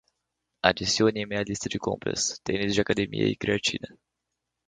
[0.69, 3.87] Adicione à minha lista de compras: tênis de academia e creatina